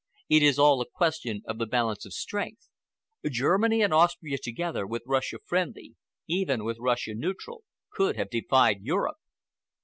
It 0.29 0.41
is 0.41 0.57
all 0.57 0.81
a 0.81 0.87
question 0.91 1.43
of 1.45 1.59
the 1.59 1.67
balance 1.67 2.07
of 2.07 2.13
strength. 2.13 2.67
Germany 3.29 3.83
and 3.83 3.93
Austria 3.93 4.39
together, 4.39 4.87
with 4.87 5.03
Russia 5.05 5.37
friendly,—even 5.45 6.63
with 6.63 6.79
Russia 6.79 7.13
neutral,—could 7.13 8.15
have 8.15 8.31
defied 8.31 8.81
Europe. 8.81 9.17